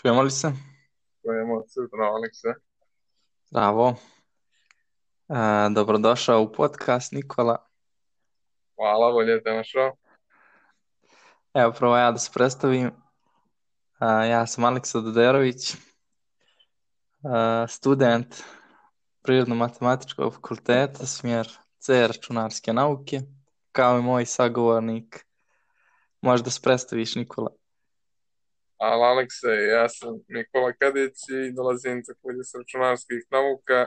Čujemo 0.00 0.22
li 0.22 0.30
se? 0.30 0.52
Čujemo 1.22 1.62
se, 1.68 1.80
zdravo 1.88 2.16
Alekse. 2.16 2.48
Zdravo. 3.50 3.94
E, 5.28 5.34
dobrodošao 5.74 6.42
u 6.42 6.52
podcast 6.52 7.12
Nikola. 7.12 7.66
Hvala, 8.76 9.12
bolje 9.12 9.42
te 9.42 9.52
našao. 9.52 9.96
Evo 11.54 11.72
prvo 11.72 11.96
ja 11.96 12.12
da 12.12 12.18
se 12.18 12.30
predstavim. 12.34 12.86
E, 12.86 14.28
ja 14.28 14.46
sam 14.46 14.64
Aleksa 14.64 15.00
Doderović, 15.00 15.74
e, 15.74 15.78
student 17.68 18.42
Prirodno-matematičkog 19.22 20.34
fakulteta, 20.34 21.06
smjer 21.06 21.58
C 21.78 22.06
računarske 22.06 22.72
nauke, 22.72 23.20
kao 23.72 23.98
i 23.98 24.02
moj 24.02 24.26
sagovornik. 24.26 25.26
Možda 26.20 26.50
se 26.50 26.60
predstaviš 26.62 27.14
Nikola. 27.14 27.59
Hvala 28.80 29.06
Alekse, 29.06 29.48
ja 29.48 29.88
sam 29.88 30.12
Nikola 30.28 30.72
Kadić 30.72 31.18
i 31.28 31.52
dolazim 31.52 32.02
takođe 32.04 32.42
sa 32.44 32.58
računarskih 32.58 33.22
nauka, 33.30 33.86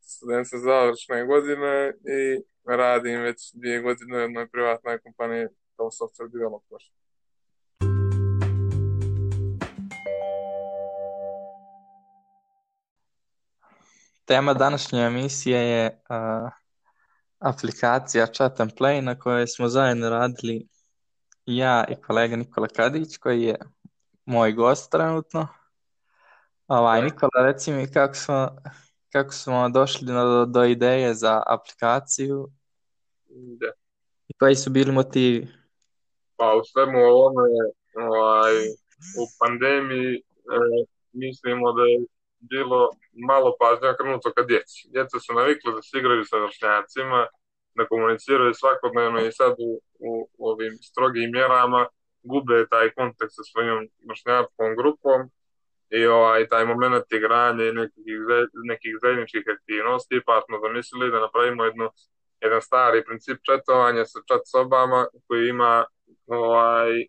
student 0.00 0.46
sa 0.48 0.58
završne 0.58 1.26
godine 1.26 1.92
i 2.16 2.20
radim 2.64 3.20
već 3.20 3.40
dvije 3.54 3.80
godine 3.80 4.16
u 4.16 4.20
jednoj 4.20 4.48
privatnoj 4.48 4.98
kompaniji 4.98 5.46
kao 5.76 5.90
software 5.90 6.30
developer. 6.32 6.82
Tema 14.24 14.54
današnje 14.54 15.00
emisije 15.00 15.60
je 15.60 15.86
uh, 15.86 16.50
aplikacija 17.38 18.26
Chat 18.26 18.60
and 18.60 18.72
Play 18.78 19.00
na 19.00 19.18
kojoj 19.18 19.46
smo 19.46 19.68
zajedno 19.68 20.10
radili 20.10 20.68
ja 21.46 21.84
i 21.88 22.02
kolega 22.02 22.36
Nikola 22.36 22.68
Kadić 22.68 23.16
koji 23.16 23.42
je 23.42 23.56
moj 24.26 24.52
gost 24.52 24.90
trenutno. 24.90 25.48
Ovaj, 26.66 27.02
Nikola, 27.02 27.46
reci 27.46 27.72
mi 27.72 27.92
kako 27.92 28.14
smo, 28.14 28.56
kako 29.12 29.32
smo 29.32 29.68
došli 29.68 30.06
do, 30.06 30.44
do 30.46 30.64
ideje 30.64 31.14
za 31.14 31.42
aplikaciju 31.46 32.48
Da. 33.60 33.72
i 34.28 34.32
koji 34.38 34.54
su 34.54 34.70
bili 34.70 34.92
motivi. 34.92 35.48
Pa 36.36 36.54
u 36.54 36.64
svemu 36.64 36.98
ovome, 36.98 37.42
ovaj, 37.94 38.54
u 39.20 39.24
pandemiji 39.40 40.14
e, 40.16 40.20
mislimo 41.12 41.72
da 41.72 41.82
je 41.82 41.98
bilo 42.38 42.90
malo 43.28 43.56
pažnja 43.60 43.96
krenuto 43.96 44.32
ka 44.36 44.42
djeci. 44.42 44.88
Djeca 44.92 45.20
su 45.20 45.34
navikli 45.34 45.74
da 45.74 45.82
se 45.82 45.98
igraju 45.98 46.24
sa 46.24 46.36
vršnjacima, 46.36 47.26
da 47.74 47.86
komuniciraju 47.86 48.54
svakodnevno 48.54 49.20
i 49.20 49.32
sad 49.32 49.54
u, 49.58 49.80
u, 50.08 50.28
u 50.38 50.48
ovim 50.48 50.78
strogim 50.82 51.30
mjerama 51.32 51.86
gube 52.30 52.66
taj 52.70 52.90
kontakt 52.98 53.32
sa 53.32 53.42
svojom 53.50 53.88
vršnjačkom 54.08 54.76
grupom 54.76 55.20
i 55.90 56.06
ovaj, 56.06 56.48
taj 56.48 56.64
moment 56.64 57.12
igranja 57.12 57.64
i 57.64 57.72
nekih, 57.72 58.18
nekih 58.70 58.92
zajedničkih 59.02 59.44
aktivnosti, 59.56 60.20
pa 60.26 60.42
smo 60.46 60.60
zamislili 60.60 61.10
da 61.10 61.20
napravimo 61.20 61.64
jednu, 61.64 61.90
jedan 62.40 62.62
stari 62.62 63.04
princip 63.04 63.38
četovanja 63.48 64.04
sa 64.04 64.18
chat 64.28 64.42
sobama 64.44 65.06
koji 65.26 65.48
ima 65.48 65.84
ovaj, 66.26 67.06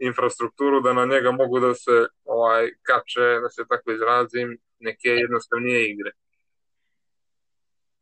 infrastrukturu 0.00 0.80
da 0.80 0.92
na 0.92 1.04
njega 1.04 1.30
mogu 1.30 1.60
da 1.60 1.74
se 1.74 2.06
ovaj, 2.24 2.70
kače, 2.82 3.40
da 3.42 3.48
se 3.50 3.64
tako 3.68 3.92
izrazim, 3.92 4.58
neke 4.78 5.08
jednostavnije 5.08 5.90
igre. 5.90 6.10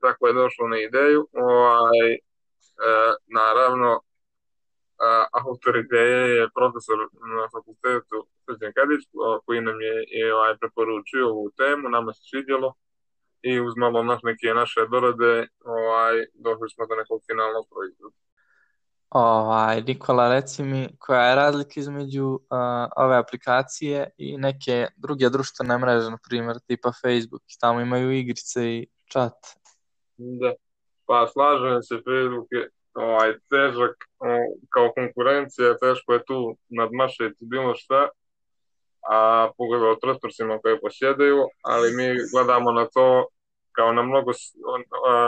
Tako 0.01 0.27
je 0.27 0.33
došlo 0.33 0.69
na 0.69 0.79
ideju. 0.79 1.29
Ovaj, 1.33 2.13
e, 2.13 2.19
naravno, 3.27 4.01
a, 5.01 5.27
autor 5.33 5.77
ideje 5.77 6.37
je 6.37 6.51
profesor 6.59 6.99
na 7.37 7.45
fakultetu 7.55 8.17
Srđan 8.45 8.73
Kadić, 8.77 9.03
koji 9.45 9.61
nam 9.61 9.81
je, 9.81 9.97
je 10.19 10.35
ovaj, 10.35 10.57
preporučio 10.61 11.29
ovu 11.29 11.51
temu, 11.61 11.89
nama 11.89 12.13
se 12.13 12.23
svidjelo 12.31 12.75
i 13.43 13.61
uz 13.61 13.75
malo 13.77 14.03
naš, 14.03 14.21
neke 14.23 14.55
naše 14.55 14.81
dorade 14.91 15.49
ovaj, 15.65 16.15
došli 16.35 16.69
smo 16.71 16.87
do 16.87 16.95
nekog 16.95 17.21
finalnog 17.29 17.65
proizvoda. 17.73 18.17
Ovaj, 19.11 19.83
Nikola, 19.83 20.29
reci 20.35 20.63
mi 20.63 20.89
koja 20.99 21.23
je 21.23 21.37
razlika 21.37 21.81
između 21.81 22.27
uh, 22.27 22.41
ove 22.97 23.17
aplikacije 23.17 24.11
i 24.17 24.39
neke 24.39 24.87
druge 24.97 25.29
društvene 25.29 25.79
mreže, 25.79 26.11
na 26.11 26.19
primjer 26.29 26.57
tipa 26.67 26.93
Facebook, 27.03 27.43
tamo 27.61 27.81
imaju 27.81 28.11
igrice 28.13 28.61
i 28.77 28.87
chat. 29.13 29.33
Da, 30.17 30.53
pa 31.07 31.27
slažem 31.27 31.83
se, 31.83 31.95
Facebook 31.95 32.47
je 32.51 32.71
ovaj, 32.99 33.33
težak 33.51 33.97
kao 34.69 34.93
konkurencija, 34.95 35.79
teško 35.79 36.13
je 36.13 36.25
tu 36.25 36.57
nadmašiti 36.69 37.45
bilo 37.47 37.75
šta, 37.75 38.09
a 39.11 39.51
pogotovo 39.57 39.97
resursima 40.03 40.59
koje 40.59 40.81
posjedaju, 40.81 41.39
ali 41.63 41.97
mi 41.97 42.09
gledamo 42.33 42.73
na 42.73 42.87
to 42.87 43.27
kao 43.73 43.93
na 43.93 44.03
mnogo 44.03 44.33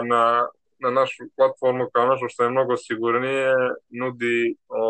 na, 0.04 0.48
na 0.78 0.90
našu 0.90 1.24
platformu 1.36 1.90
kao 1.92 2.06
nešto 2.06 2.28
što 2.28 2.42
je 2.44 2.50
mnogo 2.50 2.76
sigurnije, 2.76 3.54
nudi, 4.00 4.56
o, 4.68 4.82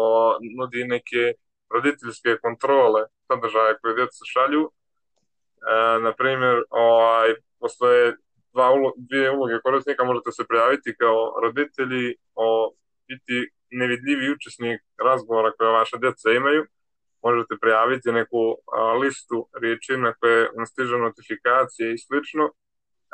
nudi 0.58 0.84
neke 0.84 1.32
roditeljske 1.74 2.36
kontrole 2.42 3.02
sadržaja 3.26 3.78
koje 3.82 3.94
djeca 3.94 4.24
šalju. 4.32 4.70
E, 4.70 6.00
na 6.00 6.12
primjer, 6.12 6.56
ovaj, 6.70 7.34
postoje 7.60 8.16
dva 8.52 8.70
ulo, 8.70 8.92
dvije 8.96 9.30
uloge 9.30 9.60
korisnika, 9.64 10.04
možete 10.04 10.32
se 10.32 10.44
prijaviti 10.48 10.96
kao 11.00 11.40
roditelji, 11.42 12.14
o, 12.34 12.72
biti 13.08 13.50
nevidljivi 13.70 14.32
učesnik 14.32 14.80
razgovora 15.04 15.52
koje 15.52 15.72
vaše 15.72 15.96
djeca 15.98 16.30
imaju, 16.30 16.66
možete 17.22 17.54
prijaviti 17.60 18.12
neku 18.12 18.56
a, 18.72 18.92
listu 18.92 19.48
riječi 19.60 19.96
na 19.96 20.12
koje 20.12 20.50
vam 20.56 20.66
stiže 20.66 20.96
notifikacije 20.98 21.94
i 21.94 21.98
slično, 21.98 22.44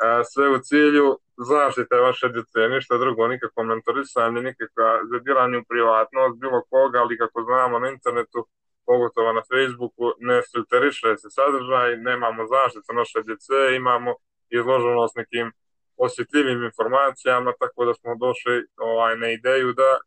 a, 0.03 0.23
sve 0.23 0.49
u 0.49 0.59
cilju 0.59 1.17
zaštite 1.49 1.95
vaše 1.95 2.29
djece, 2.29 2.59
ništa 2.75 2.97
drugo, 2.97 3.27
nikakvo 3.27 3.63
mentorisanje, 3.63 4.41
nikakva 4.41 4.99
zadiranje 5.11 5.57
u 5.57 5.67
privatnost, 5.69 6.39
bilo 6.39 6.59
koga, 6.69 6.97
ali 6.99 7.17
kako 7.17 7.43
znamo 7.43 7.79
na 7.79 7.87
internetu, 7.89 8.47
pogotovo 8.85 9.33
na 9.33 9.43
Facebooku, 9.51 10.05
ne 10.19 10.41
filteriše 10.51 11.17
se 11.21 11.29
sadržaj, 11.37 11.97
nemamo 11.97 12.41
zaštitu 12.53 12.91
naše 12.93 13.19
djece, 13.27 13.57
imamo 13.75 14.11
izloženost 14.49 15.15
nekim 15.15 15.51
osjetljivim 15.97 16.63
informacijama, 16.63 17.53
tako 17.59 17.85
da 17.85 17.93
smo 17.93 18.15
došli 18.15 18.65
ovaj, 18.77 19.17
na 19.17 19.29
ideju 19.29 19.73
da 19.73 19.97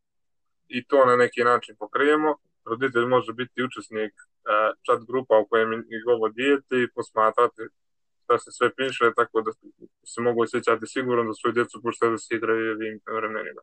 i 0.68 0.84
to 0.84 1.04
na 1.06 1.16
neki 1.16 1.44
način 1.44 1.76
pokrijemo. 1.78 2.36
Roditelj 2.64 3.06
može 3.06 3.32
biti 3.32 3.62
učesnik 3.62 4.12
e, 4.12 4.22
chat 4.84 5.00
grupa 5.08 5.38
u 5.38 5.46
kojem 5.48 5.72
je 5.72 5.78
njegovo 5.90 6.28
dijete 6.28 6.74
i 6.82 6.90
posmatrati 6.94 7.62
šta 8.24 8.38
se 8.38 8.50
sve 8.52 8.74
piše, 8.74 9.04
tako 9.16 9.42
da 9.42 9.50
se 10.06 10.20
mogu 10.20 10.42
osjećati 10.42 10.86
sigurno 10.86 11.24
da 11.24 11.34
svoju 11.34 11.52
djecu 11.52 11.82
puštaju 11.82 12.12
da 12.12 12.18
se 12.18 12.34
igraju 12.34 12.74
ovim 12.74 13.00
vremenima. 13.16 13.62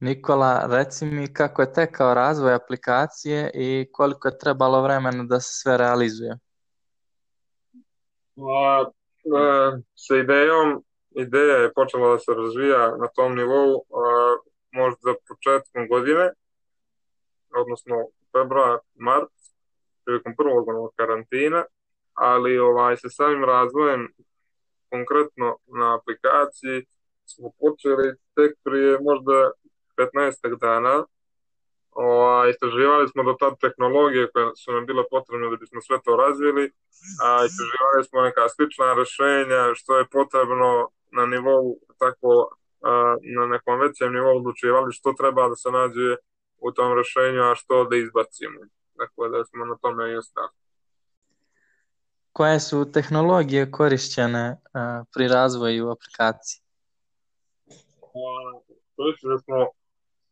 Nikola, 0.00 0.68
reci 0.70 1.06
mi 1.06 1.32
kako 1.32 1.62
je 1.62 1.72
tekao 1.72 2.14
razvoj 2.14 2.54
aplikacije 2.54 3.50
i 3.54 3.86
koliko 3.92 4.28
je 4.28 4.38
trebalo 4.38 4.82
vremena 4.82 5.24
da 5.24 5.40
se 5.40 5.50
sve 5.52 5.76
realizuje? 5.76 6.38
A, 8.36 8.82
a, 8.82 8.90
sa 9.94 10.16
idejom 10.16 10.82
ideja 11.10 11.56
je 11.56 11.72
počela 11.72 12.12
da 12.12 12.18
se 12.18 12.34
razvija 12.34 12.96
na 12.96 13.08
tom 13.08 13.36
nivou 13.36 13.84
a, 13.90 14.36
možda 14.72 15.14
početkom 15.28 15.88
godine, 15.88 16.32
odnosno 17.60 17.96
februar, 18.32 18.78
mart, 18.94 19.32
prilikom 20.04 20.36
prvog 20.36 20.68
onog 20.68 20.92
karantina, 20.96 21.64
ali 22.14 22.58
ovaj, 22.58 22.96
sa 22.96 23.08
samim 23.08 23.44
razvojem 23.44 24.08
konkretno 24.90 25.56
na 25.66 25.98
aplikaciji 25.98 26.86
smo 27.26 27.50
počeli 27.60 28.14
tek 28.34 28.52
prije 28.64 28.98
možda 29.00 29.50
15 29.96 30.58
dana. 30.60 31.04
O, 31.92 32.46
istraživali 32.46 33.08
smo 33.08 33.22
do 33.22 33.34
tad 33.40 33.52
tehnologije 33.60 34.30
koje 34.32 34.56
su 34.56 34.72
nam 34.72 34.86
bile 34.86 35.02
potrebne 35.10 35.50
da 35.50 35.56
bismo 35.56 35.80
sve 35.80 35.98
to 36.04 36.16
razvili, 36.16 36.64
a 37.24 37.28
istraživali 37.48 38.04
smo 38.08 38.20
neka 38.20 38.48
slična 38.48 38.94
rešenja 38.94 39.74
što 39.74 39.98
je 39.98 40.10
potrebno 40.16 40.88
na 41.10 41.26
nivou 41.26 41.78
tako 41.98 42.30
a, 42.82 43.16
na 43.36 43.46
nekom 43.46 43.80
većem 43.80 44.12
nivou 44.12 44.36
odlučivali 44.36 44.92
što 44.92 45.12
treba 45.12 45.48
da 45.48 45.56
se 45.56 45.70
nađe 45.70 46.16
u 46.58 46.72
tom 46.72 46.90
rešenju, 46.98 47.42
a 47.42 47.54
što 47.54 47.84
da 47.84 47.96
izbacimo. 47.96 48.60
Dakle, 49.00 49.28
da 49.28 49.44
smo 49.44 49.64
na 49.64 49.76
tome 49.82 50.12
i 50.12 50.16
ostali. 50.16 50.48
Koje 52.32 52.60
su 52.60 52.92
tehnologije 52.92 53.70
korišćene 53.70 54.44
uh, 54.50 55.06
pri 55.14 55.28
razvoju 55.28 55.90
aplikacije? 55.90 56.62
Koristili 58.96 59.38
smo 59.44 59.66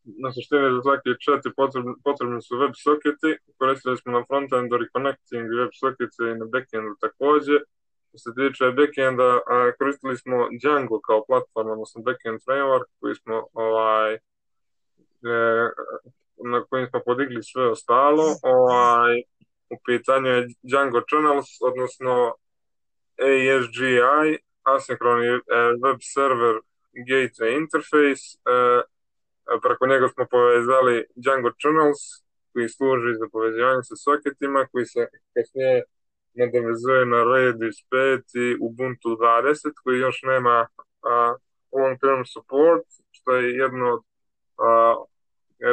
na 0.06 0.32
suštini 0.32 0.82
svaki 0.82 1.10
chat 1.24 1.46
i 1.46 1.54
potrebni, 1.56 1.92
potrebni 2.04 2.42
su 2.42 2.58
web 2.58 2.74
soketi. 2.84 3.30
Koristili 3.58 3.96
smo 3.96 4.12
na 4.12 4.22
frontendu 4.28 4.78
reconnecting 4.82 5.46
web 5.60 5.72
sokete 5.80 6.22
i 6.32 6.38
na 6.40 6.46
backendu 6.54 6.94
takođe. 7.00 7.56
Što 8.08 8.18
se 8.18 8.30
tiče 8.38 8.64
backenda, 8.78 9.28
a, 9.52 9.72
koristili 9.78 10.16
smo 10.16 10.36
Django 10.62 11.00
kao 11.06 11.24
platformu, 11.28 11.72
odnosno 11.72 12.02
backend 12.02 12.40
framework 12.46 12.88
koji 13.00 13.14
smo 13.14 13.36
ovaj, 13.52 14.14
e, 14.14 14.18
na 16.52 16.64
kojim 16.68 16.86
smo 16.90 17.00
podigli 17.06 17.42
sve 17.42 17.70
ostalo. 17.70 18.24
Ovaj, 18.42 19.14
u 19.74 19.76
pitanju 19.86 20.28
je 20.28 20.46
Django 20.62 21.00
Channels, 21.10 21.50
odnosno 21.68 22.34
ASGI, 23.28 24.38
Asynchrony 24.74 25.40
Web 25.84 25.98
Server 26.14 26.54
Gateway 27.08 27.50
Interface. 27.62 28.24
Preko 29.62 29.86
njega 29.86 30.08
smo 30.08 30.26
povezali 30.30 31.04
Django 31.14 31.50
Channels, 31.60 32.02
koji 32.52 32.68
služi 32.68 33.18
za 33.20 33.26
povezivanje 33.32 33.82
sa 33.82 33.96
soketima, 33.96 34.66
koji 34.72 34.86
se 34.86 35.02
kasnije 35.34 35.82
nadovezuje 36.34 37.06
na 37.06 37.20
Redis 37.32 37.76
5 37.90 38.22
i 38.44 38.56
Ubuntu 38.60 39.08
20, 39.08 39.72
koji 39.82 39.98
još 39.98 40.22
nema 40.22 40.66
long-term 41.72 42.24
support, 42.34 42.86
što 43.10 43.30
je 43.36 43.54
jedno 43.62 43.86
od 43.94 44.02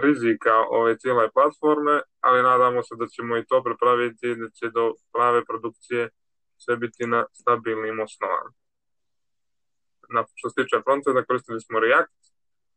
rizika 0.04 0.54
ove 0.70 0.98
cijele 0.98 1.32
platforme, 1.32 2.02
ali 2.20 2.44
nadamo 2.44 2.84
se 2.84 2.96
da 3.00 3.08
ćemo 3.08 3.38
i 3.38 3.46
to 3.46 3.64
prepraviti 3.64 4.36
da 4.36 4.50
će 4.50 4.70
do 4.70 4.94
prave 5.14 5.46
produkcije 5.46 6.10
sve 6.58 6.78
biti 6.78 7.08
na 7.08 7.26
stabilnim 7.32 8.00
osnovama. 8.00 8.52
Na, 10.10 10.26
što 10.36 10.50
se 10.50 10.64
tiče 10.64 10.82
frontenda, 10.84 11.26
koristili 11.26 11.62
smo 11.62 11.80
React 11.80 12.33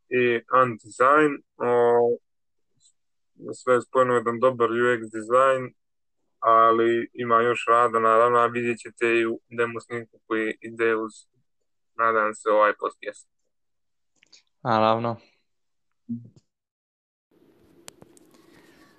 i 0.08 0.40
Undesign, 0.62 1.32
o, 1.56 2.16
sve 3.54 3.74
je 3.74 3.82
spojeno 3.82 4.14
jedan 4.14 4.40
dobar 4.40 4.68
UX 4.68 5.00
dizajn, 5.12 5.74
ali 6.38 7.10
ima 7.12 7.42
još 7.42 7.64
rada, 7.68 7.98
naravno, 7.98 8.38
a 8.38 8.46
vidjet 8.46 8.78
ćete 8.78 9.06
i 9.06 9.26
u 9.26 9.40
demo 9.48 9.80
snimku 9.80 10.18
koji 10.26 10.58
ide 10.60 10.96
uz, 10.96 11.12
nadam 11.94 12.34
se, 12.34 12.48
ovaj 12.50 12.72
podcast. 12.80 13.28
Naravno. 14.62 15.16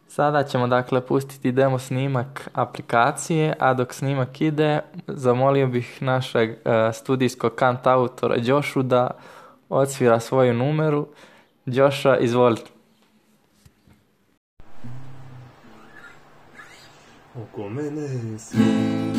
Sada 0.08 0.44
ćemo 0.44 0.68
dakle 0.68 1.06
pustiti 1.06 1.52
demo 1.52 1.80
snimak 1.80 2.50
aplikacije, 2.54 3.54
a 3.60 3.74
dok 3.74 3.94
snimak 3.94 4.42
ide, 4.42 4.80
zamolio 5.08 5.68
bih 5.68 6.02
našeg 6.02 6.50
uh, 6.50 6.56
studijskog 6.94 7.56
kant 7.56 7.88
autora 7.88 8.36
Jošu 8.38 8.84
da 8.84 9.12
odsvira 9.70 10.20
svoju 10.20 10.54
numeru. 10.54 11.08
Joša, 11.66 12.18
izvolite. 12.18 12.72
Oko 17.36 17.70
mene 17.70 18.40
sve 18.40 18.60
nek 18.60 19.17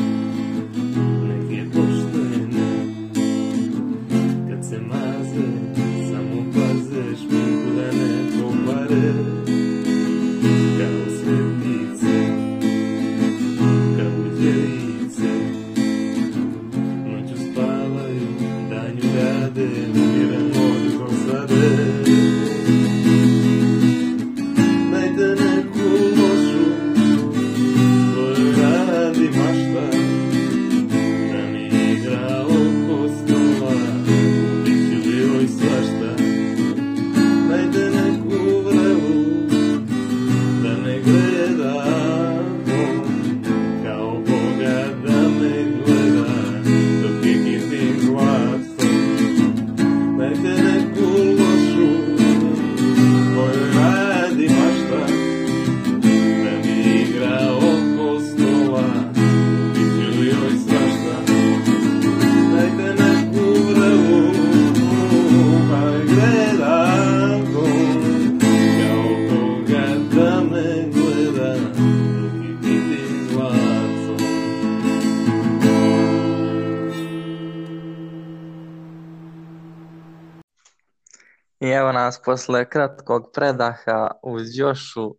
nas 81.69 82.23
posle 82.25 82.71
kratkog 82.71 83.31
predaha 83.35 84.11
uz 84.23 84.59
Jošu 84.59 85.15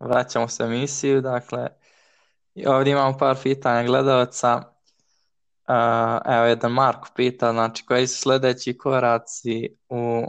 vraćamo 0.00 0.48
se 0.48 0.64
emisiju, 0.64 1.20
dakle 1.20 1.68
i 2.54 2.66
ovdje 2.66 2.90
imamo 2.90 3.18
par 3.18 3.36
pitanja 3.42 3.86
gledalaca. 3.86 4.62
Uh, 5.68 6.34
evo 6.34 6.44
jedan 6.44 6.72
Marko 6.72 7.08
pita, 7.16 7.52
znači 7.52 7.86
koji 7.86 8.06
su 8.06 8.22
sljedeći 8.22 8.78
koraci 8.78 9.76
u, 9.88 10.24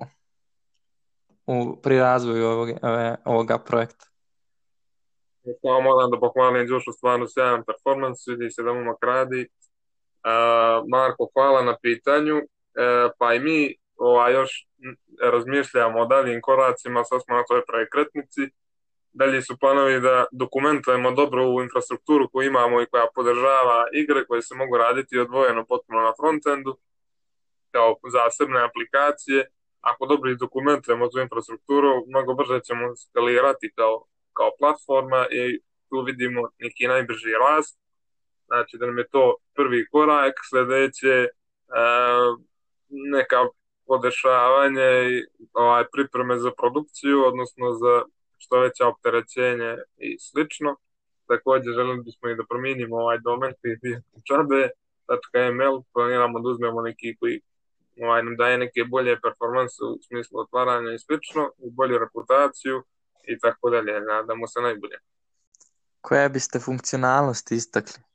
u, 1.46 1.82
pri 1.82 2.00
razvoju 2.00 2.48
ovog, 2.48 2.70
ovoga 3.26 3.58
projekta? 3.58 4.06
Samo 5.62 5.82
moram 5.82 6.12
da 6.12 6.20
pohvalim 6.20 6.68
Jošu 6.68 6.92
stvarno 6.92 7.26
sjajan 7.28 7.64
performans, 7.66 8.28
vidi 8.28 8.52
se 8.52 8.64
da 8.64 8.74
momak 8.74 9.04
radi. 9.04 9.50
Uh, 10.24 10.90
Marko, 10.90 11.30
hvala 11.34 11.64
na 11.64 11.78
pitanju. 11.82 12.42
Pa 13.20 13.34
i 13.34 13.40
mi 13.40 13.76
ova, 13.98 14.30
još 14.30 14.68
razmišljamo 15.22 16.00
o 16.00 16.06
daljim 16.06 16.42
koracima, 16.42 17.04
sad 17.04 17.22
smo 17.24 17.36
na 17.36 17.44
toj 17.44 17.62
prekretnici. 17.66 18.42
Dalje 19.14 19.42
su 19.42 19.58
planovi 19.60 20.00
da 20.00 20.26
dokumentujemo 20.32 21.12
dobro 21.12 21.48
u 21.48 21.62
infrastrukturu 21.62 22.30
koju 22.30 22.48
imamo 22.48 22.82
i 22.82 22.86
koja 22.86 23.08
podržava 23.16 23.86
igre 23.94 24.26
koje 24.26 24.42
se 24.42 24.56
mogu 24.56 24.78
raditi 24.78 25.20
odvojeno 25.20 25.66
potpuno 25.66 26.00
na 26.02 26.14
frontendu, 26.20 26.78
kao 27.72 27.96
zasebne 28.12 28.64
aplikacije. 28.64 29.48
Ako 29.82 30.06
dobro 30.06 30.32
izdokumentujemo 30.32 31.08
tu 31.08 31.20
infrastrukturu, 31.20 32.06
mnogo 32.08 32.34
brže 32.34 32.60
ćemo 32.64 32.96
skalirati 32.96 33.74
kao, 33.76 34.06
kao 34.34 34.52
platforma 34.60 35.26
i 35.32 35.60
tu 35.90 36.02
vidimo 36.06 36.42
neki 36.60 36.88
najbrži 36.88 37.32
rast. 37.48 37.80
Znači 38.46 38.78
da 38.78 38.86
nam 38.86 38.98
je 38.98 39.08
to 39.08 39.36
prvi 39.56 39.88
korak, 39.92 40.34
sledeće 40.50 41.10
e, 41.10 41.30
neka 42.90 43.38
podešavanje 43.88 44.90
i 45.12 45.26
ovaj, 45.54 45.84
pripreme 45.92 46.40
za 46.40 46.52
produkciju, 46.52 47.26
odnosno 47.26 47.74
za 47.74 48.04
što 48.38 48.60
veće 48.60 48.84
opterećenje 48.84 49.78
i 49.98 50.20
slično. 50.20 50.76
Takođe 51.28 51.72
želim 51.72 52.04
bismo 52.04 52.30
i 52.30 52.36
da 52.36 52.44
promijenimo 52.50 52.96
ovaj 52.96 53.20
domen 53.20 53.54
koji 53.62 53.72
je 53.82 54.02
čabe.ml, 54.28 55.84
planiramo 55.94 56.40
da 56.40 56.50
uzmemo 56.50 56.82
neki 56.82 57.16
koji 57.20 57.42
ovaj, 58.02 58.24
nam 58.24 58.36
daje 58.36 58.58
neke 58.58 58.84
bolje 58.84 59.20
performanse 59.22 59.84
u 59.84 60.00
smislu 60.08 60.40
otvaranja 60.40 60.94
i 60.94 61.00
slično, 61.00 61.52
i 61.58 61.72
bolju 61.72 61.98
reputaciju 61.98 62.84
i 63.24 63.40
tako 63.40 63.70
dalje. 63.70 64.02
Nadamo 64.02 64.48
se 64.48 64.62
najbolje. 64.62 64.98
Koje 66.02 66.30
biste 66.30 66.60
funkcionalnosti 66.60 67.56
istakli? 67.56 68.13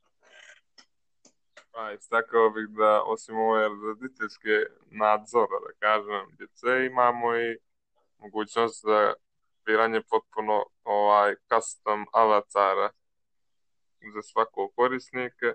Pa, 1.89 1.93
istakao 1.93 2.51
bih 2.51 2.69
da 2.69 3.03
osim 3.03 3.39
ove 3.39 3.69
roditeljske 3.69 4.55
nadzora, 4.91 5.59
da 5.67 5.73
kažem, 5.79 6.37
djece, 6.39 6.87
imamo 6.87 7.37
i 7.37 7.59
mogućnost 8.19 8.85
za 8.85 9.15
biranje 9.67 10.03
potpuno 10.11 10.65
ovaj 10.85 11.35
custom 11.49 12.07
avatara 12.13 12.91
za 14.15 14.23
svakog 14.23 14.73
korisnika, 14.77 15.53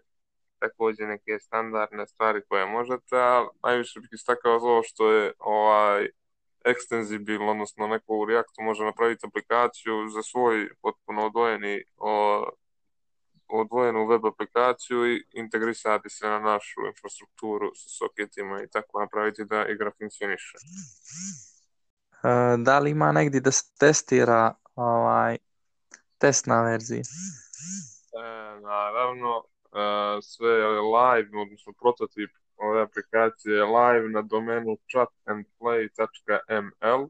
takođe 0.59 1.03
neke 1.03 1.39
standardne 1.39 2.07
stvari 2.07 2.41
koje 2.49 2.65
možete, 2.65 3.15
a 3.17 3.47
najviše 3.63 3.99
bih 3.99 4.09
istakao 4.13 4.59
to 4.59 4.81
što 4.83 5.11
je 5.11 5.33
ovaj 5.39 6.09
ekstenzibilno, 6.65 7.51
odnosno 7.51 7.87
neko 7.87 8.17
u 8.17 8.25
Reactu 8.25 8.61
može 8.61 8.83
napraviti 8.83 9.25
aplikaciju 9.27 10.09
za 10.09 10.21
svoj 10.23 10.69
potpuno 10.81 11.25
odvojeni 11.25 11.83
o, 11.97 12.45
odvojenu 13.47 14.07
web 14.07 14.25
aplikaciju 14.25 15.13
i 15.13 15.25
integrisati 15.31 16.09
se 16.09 16.27
na 16.27 16.39
našu 16.39 16.81
infrastrukturu 16.87 17.71
sa 17.75 17.89
soketima 17.89 18.63
i 18.63 18.67
tako 18.67 18.99
napraviti 18.99 19.45
da 19.45 19.67
igra 19.67 19.91
funkcioniše. 19.97 20.57
E, 22.23 22.27
da 22.57 22.79
li 22.79 22.91
ima 22.91 23.11
negdje 23.11 23.41
da 23.41 23.51
se 23.51 23.63
testira 23.79 24.55
ovaj, 24.75 25.37
testna 26.17 26.63
verzija? 26.63 27.01
E, 27.01 27.03
naravno, 28.61 29.43
e, 29.43 29.45
sve 30.21 30.49
je 30.49 30.67
live, 30.67 31.41
odnosno 31.41 31.73
prototip 31.81 32.31
ove 32.57 32.81
aplikacije 32.81 33.55
je 33.55 33.63
live 33.63 34.09
na 34.09 34.21
domenu 34.21 34.77
chatandplay.ml 34.91 37.09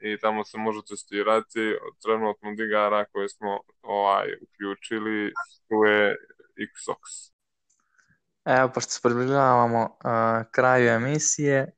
i 0.00 0.18
tamo 0.18 0.44
se 0.44 0.58
može 0.58 0.80
testirati. 0.88 1.76
Trenutno 2.02 2.54
digara 2.54 3.04
koje 3.04 3.28
smo 3.28 3.60
ovaj, 3.82 4.28
uključili 4.42 5.32
tu 5.68 5.84
je 5.84 6.16
Xox. 6.60 7.32
Evo, 8.44 8.70
pošto 8.74 8.90
se 8.90 9.00
približavamo 9.02 9.82
uh, 9.82 10.50
kraju 10.50 10.88
emisije, 10.88 11.72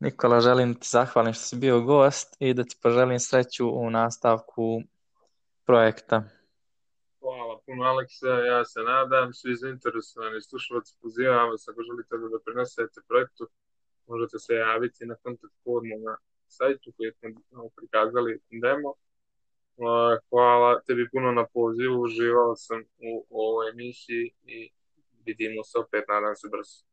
Nikola, 0.00 0.40
želim 0.40 0.74
ti 0.74 0.88
zahvalim 0.88 1.32
što 1.32 1.42
si 1.42 1.56
bio 1.56 1.80
gost 1.80 2.36
i 2.38 2.54
da 2.54 2.64
ti 2.64 2.76
poželim 2.82 3.20
sreću 3.20 3.68
u 3.70 3.90
nastavku 3.90 4.82
projekta. 5.64 6.22
Hvala 7.20 7.60
puno 7.66 7.82
Aleksa, 7.84 8.28
ja 8.28 8.64
se 8.64 8.80
nadam, 8.80 9.32
svi 9.32 9.56
zainteresovani 9.56 10.42
slušalci 10.42 10.96
pozivam 11.02 11.50
vas 11.50 11.68
ako 11.68 11.82
želite 11.82 12.18
da 12.18 12.28
doprinesete 12.28 13.00
projektu, 13.08 13.48
možete 14.06 14.38
se 14.38 14.54
javiti 14.54 15.06
na 15.06 15.14
kontakt 15.22 15.54
formu 15.64 15.96
na 16.06 16.16
sajtu 16.48 16.92
koji 16.96 17.12
smo 17.12 17.68
prikazali 17.76 18.40
demo. 18.50 18.94
Hvala 20.30 20.80
tebi 20.86 21.08
puno 21.10 21.32
na 21.32 21.46
pozivu, 21.54 22.02
uživao 22.02 22.56
sam 22.56 22.80
u 22.98 23.26
ovoj 23.30 23.70
emisiji 23.70 24.34
i 24.44 24.70
vidimo 25.26 25.64
se 25.64 25.78
opet, 25.78 26.04
nadam 26.08 26.36
se 26.36 26.48
brzo. 26.48 26.84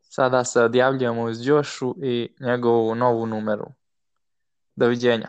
Sada 0.00 0.44
se 0.44 0.62
odjavljujemo 0.62 1.22
uz 1.22 1.46
Jošu 1.46 1.94
i 2.02 2.34
njegovu 2.40 2.94
novu 2.94 3.26
numeru. 3.26 3.66
Doviđenja. 4.76 5.28